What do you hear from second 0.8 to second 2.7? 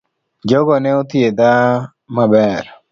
ne othiedha maber